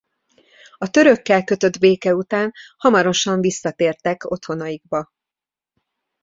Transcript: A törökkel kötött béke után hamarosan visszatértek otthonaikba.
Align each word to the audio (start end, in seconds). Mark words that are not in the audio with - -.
A 0.77 0.87
törökkel 0.89 1.43
kötött 1.43 1.77
béke 1.79 2.15
után 2.15 2.53
hamarosan 2.77 3.41
visszatértek 3.41 4.23
otthonaikba. 4.31 5.09